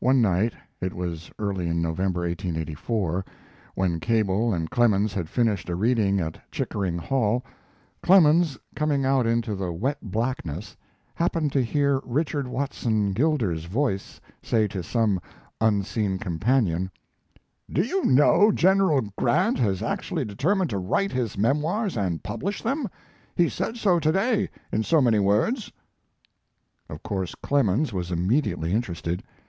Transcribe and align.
One 0.00 0.20
night 0.20 0.52
(it 0.80 0.92
was 0.94 1.30
early 1.38 1.68
in 1.68 1.80
November, 1.80 2.22
1884), 2.22 3.24
when 3.76 4.00
Cable 4.00 4.52
and 4.52 4.68
Clemens 4.68 5.14
had 5.14 5.28
finished 5.28 5.68
a 5.68 5.76
reading 5.76 6.18
at 6.18 6.40
Chickering 6.50 6.98
Hall, 6.98 7.44
Clemens, 8.02 8.58
coming 8.74 9.04
out 9.04 9.28
into 9.28 9.54
the 9.54 9.72
wet 9.72 9.98
blackness, 10.02 10.76
happened 11.14 11.52
to 11.52 11.62
hear 11.62 12.00
Richard 12.04 12.48
Watson 12.48 13.12
Gilder's 13.12 13.66
voice 13.66 14.20
say 14.42 14.66
to 14.66 14.82
some 14.82 15.20
unseen 15.60 16.18
companion: 16.18 16.90
"Do 17.70 17.82
you 17.82 18.04
know 18.04 18.50
General 18.50 19.02
Grant 19.16 19.60
has 19.60 19.84
actually 19.84 20.24
determined 20.24 20.70
to 20.70 20.78
write 20.78 21.12
his 21.12 21.38
memoirs 21.38 21.96
and 21.96 22.24
publish 22.24 22.60
them. 22.60 22.88
He 23.36 23.44
has 23.44 23.54
said 23.54 23.76
so 23.76 24.00
to 24.00 24.10
day, 24.10 24.50
in 24.72 24.82
so 24.82 25.00
many 25.00 25.20
words." 25.20 25.70
Of 26.88 27.04
course 27.04 27.36
Clemens 27.36 27.92
was 27.92 28.10
immediately 28.10 28.72
interested. 28.72 29.22